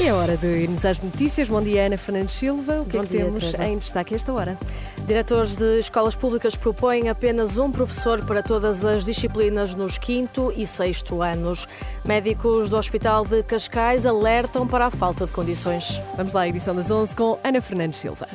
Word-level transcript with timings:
É 0.00 0.12
hora 0.12 0.36
de 0.36 0.46
irmos 0.46 0.84
às 0.84 0.98
notícias. 1.00 1.48
Bom 1.48 1.62
dia, 1.62 1.86
Ana 1.86 1.96
Fernandes 1.96 2.34
Silva. 2.34 2.80
O 2.80 2.84
que 2.84 2.96
Bom 2.96 3.04
é 3.04 3.06
que 3.06 3.12
dia, 3.12 3.24
temos 3.24 3.44
Teresa. 3.44 3.64
em 3.66 3.78
destaque 3.78 4.12
a 4.12 4.16
esta 4.16 4.32
hora? 4.32 4.58
Diretores 5.06 5.56
de 5.56 5.78
escolas 5.78 6.16
públicas 6.16 6.56
propõem 6.56 7.08
apenas 7.08 7.58
um 7.58 7.70
professor 7.70 8.24
para 8.24 8.42
todas 8.42 8.84
as 8.84 9.04
disciplinas 9.04 9.74
nos 9.74 9.96
quinto 9.96 10.52
e 10.56 10.66
sexto 10.66 11.22
anos. 11.22 11.68
Médicos 12.04 12.68
do 12.68 12.76
Hospital 12.76 13.24
de 13.24 13.42
Cascais 13.44 14.04
alertam 14.04 14.66
para 14.66 14.86
a 14.86 14.90
falta 14.90 15.26
de 15.26 15.32
condições. 15.32 16.00
Vamos 16.16 16.32
lá, 16.32 16.48
edição 16.48 16.74
das 16.74 16.90
11 16.90 17.14
com 17.14 17.38
Ana 17.44 17.60
Fernandes 17.60 18.00
Silva. 18.00 18.26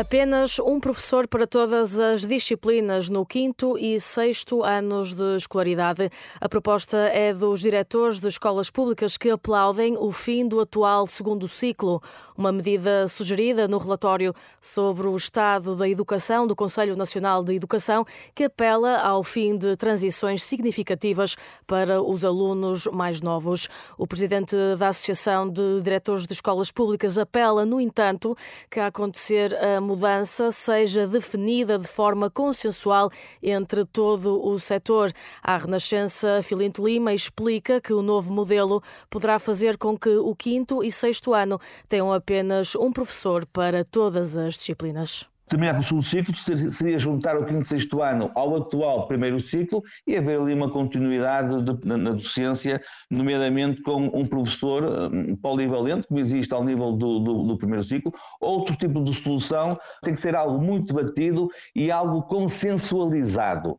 Apenas 0.00 0.58
um 0.58 0.80
professor 0.80 1.28
para 1.28 1.46
todas 1.46 2.00
as 2.00 2.22
disciplinas 2.22 3.10
no 3.10 3.26
quinto 3.26 3.76
e 3.76 4.00
sexto 4.00 4.64
anos 4.64 5.12
de 5.12 5.36
escolaridade. 5.36 6.08
A 6.40 6.48
proposta 6.48 6.96
é 6.96 7.34
dos 7.34 7.60
diretores 7.60 8.18
de 8.18 8.26
escolas 8.26 8.70
públicas 8.70 9.18
que 9.18 9.28
aplaudem 9.28 9.98
o 9.98 10.10
fim 10.10 10.48
do 10.48 10.58
atual 10.58 11.06
segundo 11.06 11.46
ciclo, 11.46 12.02
uma 12.34 12.50
medida 12.50 13.06
sugerida 13.08 13.68
no 13.68 13.76
relatório 13.76 14.34
sobre 14.62 15.06
o 15.06 15.14
estado 15.14 15.76
da 15.76 15.86
educação 15.86 16.46
do 16.46 16.56
Conselho 16.56 16.96
Nacional 16.96 17.44
de 17.44 17.54
Educação, 17.54 18.06
que 18.34 18.44
apela 18.44 18.96
ao 18.96 19.22
fim 19.22 19.54
de 19.54 19.76
transições 19.76 20.42
significativas 20.42 21.36
para 21.66 22.00
os 22.00 22.24
alunos 22.24 22.86
mais 22.86 23.20
novos. 23.20 23.68
O 23.98 24.06
presidente 24.06 24.56
da 24.78 24.88
Associação 24.88 25.46
de 25.46 25.82
Diretores 25.82 26.26
de 26.26 26.32
Escolas 26.32 26.72
Públicas 26.72 27.18
apela, 27.18 27.66
no 27.66 27.78
entanto, 27.78 28.34
que 28.70 28.80
a 28.80 28.86
acontecer 28.86 29.54
a 29.54 29.89
mudança 29.90 30.52
seja 30.52 31.04
definida 31.04 31.76
de 31.76 31.88
forma 31.88 32.30
consensual 32.30 33.10
entre 33.42 33.84
todo 33.84 34.40
o 34.40 34.56
setor. 34.56 35.12
A 35.42 35.56
Renascença 35.56 36.40
Filinto 36.44 36.86
Lima 36.86 37.12
explica 37.12 37.80
que 37.80 37.92
o 37.92 38.00
novo 38.00 38.32
modelo 38.32 38.80
poderá 39.08 39.40
fazer 39.40 39.76
com 39.76 39.98
que 39.98 40.10
o 40.10 40.34
quinto 40.36 40.84
e 40.84 40.92
sexto 40.92 41.34
ano 41.34 41.58
tenham 41.88 42.12
apenas 42.12 42.76
um 42.76 42.92
professor 42.92 43.44
para 43.46 43.82
todas 43.82 44.36
as 44.36 44.54
disciplinas. 44.54 45.29
Terminar 45.50 45.74
com 45.74 45.80
o 45.80 45.82
segundo 45.82 46.04
ciclo 46.04 46.34
ser- 46.36 46.70
seria 46.70 46.96
juntar 46.96 47.36
o 47.36 47.44
quinto 47.44 47.64
e 47.64 47.68
sexto 47.68 48.00
ano 48.00 48.30
ao 48.36 48.54
atual 48.56 49.08
primeiro 49.08 49.40
ciclo 49.40 49.82
e 50.06 50.16
haver 50.16 50.38
ali 50.40 50.54
uma 50.54 50.70
continuidade 50.70 51.60
de- 51.64 51.84
na, 51.84 51.96
na 51.96 52.10
docência, 52.12 52.80
nomeadamente 53.10 53.82
com 53.82 54.04
um 54.14 54.24
professor 54.24 55.10
hum, 55.12 55.34
polivalente, 55.34 56.06
como 56.06 56.20
existe 56.20 56.54
ao 56.54 56.62
nível 56.62 56.92
do, 56.92 57.18
do- 57.18 57.42
do 57.48 57.58
primeiro 57.58 57.82
ciclo. 57.82 58.12
Outro 58.40 58.76
tipo 58.76 59.02
de 59.02 59.12
solução 59.12 59.76
tem 60.04 60.14
que 60.14 60.20
ser 60.20 60.36
algo 60.36 60.62
muito 60.62 60.94
debatido 60.94 61.48
e 61.74 61.90
algo 61.90 62.22
consensualizado. 62.22 63.76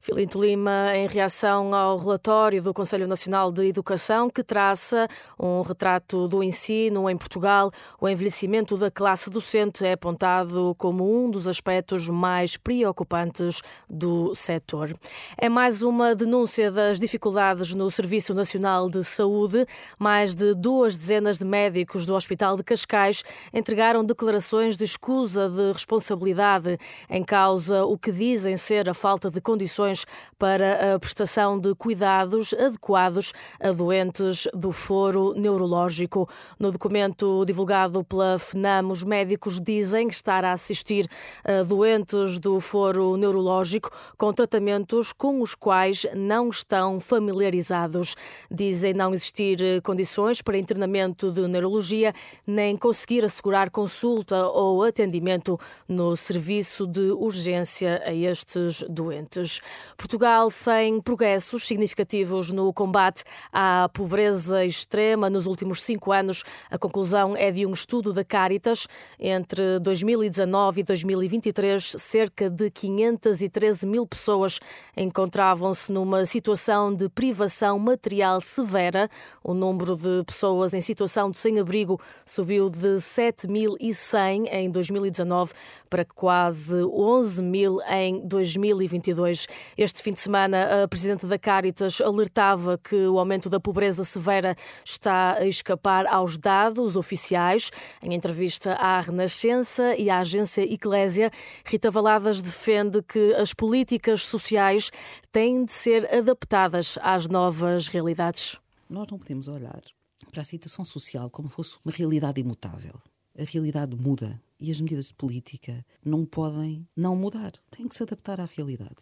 Filinto 0.00 0.40
Lima, 0.40 0.94
em 0.94 1.06
reação 1.06 1.74
ao 1.74 1.96
relatório 1.96 2.62
do 2.62 2.72
Conselho 2.72 3.08
Nacional 3.08 3.50
de 3.50 3.66
Educação, 3.66 4.30
que 4.30 4.42
traça 4.42 5.08
um 5.38 5.62
retrato 5.62 6.28
do 6.28 6.42
ensino 6.42 7.10
em 7.10 7.16
Portugal, 7.16 7.72
o 8.00 8.08
envelhecimento 8.08 8.76
da 8.76 8.90
classe 8.90 9.28
docente 9.30 9.84
é 9.84 9.92
apontado 9.92 10.74
como 10.78 11.24
um 11.24 11.30
dos 11.30 11.48
aspectos 11.48 12.08
mais 12.08 12.56
preocupantes 12.56 13.62
do 13.90 14.34
setor. 14.34 14.92
É 15.36 15.48
mais 15.48 15.82
uma 15.82 16.14
denúncia 16.14 16.70
das 16.70 17.00
dificuldades 17.00 17.74
no 17.74 17.90
Serviço 17.90 18.32
Nacional 18.32 18.88
de 18.88 19.02
Saúde. 19.02 19.66
Mais 19.98 20.34
de 20.34 20.54
duas 20.54 20.96
dezenas 20.96 21.38
de 21.38 21.44
médicos 21.44 22.06
do 22.06 22.14
Hospital 22.14 22.56
de 22.56 22.62
Cascais 22.62 23.24
entregaram 23.52 24.04
declarações 24.04 24.76
de 24.76 24.84
escusa 24.84 25.48
de 25.48 25.72
responsabilidade 25.72 26.78
em 27.10 27.24
causa 27.24 27.84
o 27.84 27.98
que 27.98 28.12
dizem 28.12 28.56
ser 28.56 28.88
a 28.88 28.94
falta 28.94 29.30
de 29.30 29.40
condições 29.40 29.95
para 30.38 30.94
a 30.94 30.98
prestação 30.98 31.58
de 31.58 31.74
cuidados 31.74 32.52
adequados 32.54 33.32
a 33.60 33.70
doentes 33.70 34.46
do 34.52 34.72
foro 34.72 35.32
neurológico. 35.34 36.28
No 36.58 36.70
documento 36.70 37.44
divulgado 37.46 38.04
pela 38.04 38.38
FNAM, 38.38 38.88
os 38.88 39.02
médicos 39.02 39.60
dizem 39.60 40.08
estar 40.08 40.44
a 40.44 40.52
assistir 40.52 41.06
a 41.44 41.62
doentes 41.62 42.38
do 42.38 42.60
foro 42.60 43.16
neurológico 43.16 43.90
com 44.18 44.32
tratamentos 44.32 45.12
com 45.12 45.40
os 45.40 45.54
quais 45.54 46.06
não 46.14 46.48
estão 46.48 47.00
familiarizados. 47.00 48.14
Dizem 48.50 48.92
não 48.92 49.14
existir 49.14 49.58
condições 49.82 50.42
para 50.42 50.58
internamento 50.58 51.30
de 51.30 51.46
neurologia, 51.46 52.12
nem 52.46 52.76
conseguir 52.76 53.24
assegurar 53.24 53.70
consulta 53.70 54.46
ou 54.48 54.82
atendimento 54.82 55.58
no 55.88 56.16
serviço 56.16 56.86
de 56.86 57.12
urgência 57.12 58.02
a 58.04 58.12
estes 58.12 58.82
doentes. 58.88 59.60
Portugal 59.96 60.50
sem 60.50 61.00
progressos 61.00 61.66
significativos 61.66 62.50
no 62.50 62.72
combate 62.72 63.24
à 63.52 63.88
pobreza 63.92 64.64
extrema 64.64 65.30
nos 65.30 65.46
últimos 65.46 65.82
cinco 65.82 66.12
anos. 66.12 66.44
A 66.70 66.78
conclusão 66.78 67.36
é 67.36 67.50
de 67.50 67.66
um 67.66 67.72
estudo 67.72 68.12
da 68.12 68.24
Caritas. 68.24 68.86
Entre 69.18 69.78
2019 69.80 70.80
e 70.80 70.84
2023, 70.84 71.96
cerca 71.98 72.50
de 72.50 72.70
513 72.70 73.86
mil 73.86 74.06
pessoas 74.06 74.60
encontravam-se 74.96 75.90
numa 75.92 76.24
situação 76.24 76.94
de 76.94 77.08
privação 77.08 77.78
material 77.78 78.40
severa. 78.40 79.08
O 79.42 79.54
número 79.54 79.96
de 79.96 80.24
pessoas 80.24 80.74
em 80.74 80.80
situação 80.80 81.30
de 81.30 81.38
sem-abrigo 81.38 82.00
subiu 82.24 82.68
de 82.68 82.96
7.100 82.96 84.48
em 84.52 84.70
2019 84.70 85.52
para 85.88 86.04
quase 86.04 86.82
11 86.82 87.42
mil 87.42 87.80
em 87.88 88.26
2022. 88.26 89.46
Este 89.76 90.02
fim 90.02 90.12
de 90.12 90.20
semana, 90.20 90.84
a 90.84 90.88
Presidente 90.88 91.26
da 91.26 91.38
Caritas 91.38 92.00
alertava 92.00 92.78
que 92.78 93.06
o 93.06 93.18
aumento 93.18 93.48
da 93.48 93.60
pobreza 93.60 94.04
severa 94.04 94.54
está 94.84 95.34
a 95.34 95.46
escapar 95.46 96.06
aos 96.06 96.36
dados 96.36 96.96
oficiais. 96.96 97.70
Em 98.02 98.14
entrevista 98.14 98.72
à 98.74 99.00
Renascença 99.00 99.94
e 99.96 100.10
à 100.10 100.18
agência 100.18 100.62
Eclésia, 100.62 101.30
Rita 101.64 101.90
Valadas 101.90 102.40
defende 102.40 103.02
que 103.02 103.34
as 103.34 103.52
políticas 103.52 104.24
sociais 104.24 104.90
têm 105.32 105.64
de 105.64 105.72
ser 105.72 106.12
adaptadas 106.14 106.98
às 107.02 107.26
novas 107.28 107.88
realidades. 107.88 108.58
Nós 108.88 109.06
não 109.10 109.18
podemos 109.18 109.48
olhar 109.48 109.82
para 110.30 110.42
a 110.42 110.44
situação 110.44 110.84
social 110.84 111.30
como 111.30 111.48
fosse 111.48 111.78
uma 111.84 111.92
realidade 111.92 112.40
imutável. 112.40 112.94
A 113.38 113.44
realidade 113.44 113.96
muda 113.96 114.40
e 114.58 114.70
as 114.70 114.80
medidas 114.80 115.06
de 115.06 115.14
política 115.14 115.84
não 116.04 116.24
podem 116.24 116.88
não 116.96 117.14
mudar. 117.14 117.52
Têm 117.70 117.86
que 117.86 117.94
se 117.94 118.02
adaptar 118.02 118.40
à 118.40 118.46
realidade. 118.46 118.96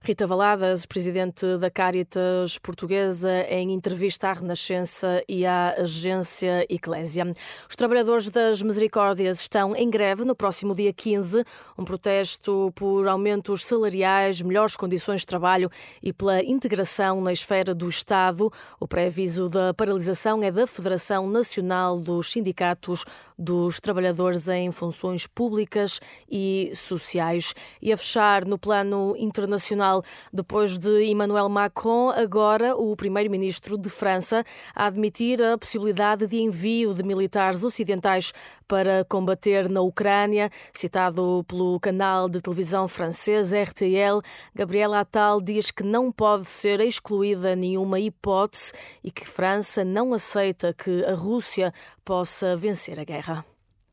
Rita 0.00 0.28
Valadas, 0.28 0.86
presidente 0.86 1.44
da 1.58 1.70
Caritas 1.70 2.56
Portuguesa, 2.56 3.42
em 3.50 3.72
entrevista 3.74 4.28
à 4.28 4.32
Renascença 4.32 5.22
e 5.28 5.44
à 5.44 5.74
agência 5.76 6.64
Eclésia. 6.70 7.30
Os 7.68 7.74
trabalhadores 7.74 8.30
das 8.30 8.62
Misericórdias 8.62 9.40
estão 9.40 9.74
em 9.74 9.90
greve 9.90 10.24
no 10.24 10.36
próximo 10.36 10.74
dia 10.74 10.92
15, 10.92 11.44
um 11.76 11.84
protesto 11.84 12.72
por 12.76 13.08
aumentos 13.08 13.66
salariais, 13.66 14.40
melhores 14.40 14.76
condições 14.76 15.22
de 15.22 15.26
trabalho 15.26 15.68
e 16.00 16.12
pela 16.12 16.42
integração 16.42 17.20
na 17.20 17.32
esfera 17.32 17.74
do 17.74 17.88
Estado. 17.88 18.50
O 18.80 18.86
pré-aviso 18.86 19.48
da 19.48 19.74
paralisação 19.74 20.42
é 20.42 20.50
da 20.50 20.66
Federação 20.66 21.28
Nacional 21.28 21.98
dos 22.00 22.30
Sindicatos 22.30 23.04
dos 23.38 23.78
Trabalhadores 23.78 24.48
em 24.48 24.70
Funções 24.72 25.26
Públicas 25.26 26.00
e 26.30 26.70
Sociais. 26.74 27.52
E 27.82 27.92
a 27.92 27.96
fechar 27.96 28.44
no 28.44 28.58
plano 28.58 29.14
internacional, 29.18 29.87
depois 30.32 30.78
de 30.78 31.04
Emmanuel 31.04 31.48
Macron, 31.48 32.10
agora 32.10 32.76
o 32.76 32.94
primeiro-ministro 32.96 33.76
de 33.76 33.90
França, 33.90 34.44
a 34.74 34.86
admitir 34.86 35.42
a 35.42 35.56
possibilidade 35.56 36.26
de 36.26 36.38
envio 36.38 36.92
de 36.94 37.02
militares 37.02 37.64
ocidentais 37.64 38.32
para 38.66 39.04
combater 39.04 39.68
na 39.68 39.80
Ucrânia. 39.80 40.50
Citado 40.72 41.44
pelo 41.48 41.80
canal 41.80 42.28
de 42.28 42.40
televisão 42.40 42.86
francês 42.86 43.52
RTL, 43.52 44.20
Gabriel 44.54 44.92
Attal 44.94 45.40
diz 45.40 45.70
que 45.70 45.82
não 45.82 46.12
pode 46.12 46.44
ser 46.44 46.80
excluída 46.80 47.56
nenhuma 47.56 47.98
hipótese 47.98 48.72
e 49.02 49.10
que 49.10 49.26
França 49.26 49.84
não 49.84 50.12
aceita 50.12 50.74
que 50.74 51.04
a 51.04 51.14
Rússia 51.14 51.72
possa 52.04 52.56
vencer 52.56 53.00
a 53.00 53.04
guerra. 53.04 53.44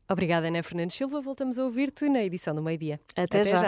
Obrigada, 0.08 0.46
Ana 0.46 0.62
Fernandes 0.62 0.94
Silva. 0.96 1.20
Voltamos 1.20 1.58
a 1.58 1.64
ouvir-te 1.64 2.08
na 2.08 2.22
edição 2.22 2.54
do 2.54 2.62
meio-dia. 2.62 3.00
Até 3.16 3.42
já. 3.42 3.58